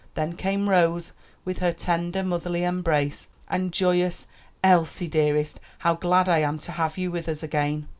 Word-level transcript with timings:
Then 0.15 0.33
came 0.33 0.67
Rose, 0.67 1.13
with 1.45 1.59
her 1.59 1.71
tender, 1.71 2.23
motherly 2.23 2.63
embrace, 2.63 3.27
and 3.47 3.71
joyous 3.71 4.25
"Elsie, 4.63 5.07
dearest, 5.07 5.59
how 5.77 5.93
glad 5.93 6.27
I 6.27 6.39
am 6.39 6.57
to 6.57 6.71
have 6.71 6.97
you 6.97 7.11
with 7.11 7.29
us 7.29 7.43
again." 7.43 7.87